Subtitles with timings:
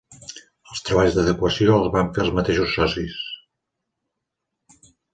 [0.75, 3.21] Els treballs d'adequació els van fer els mateixos socis.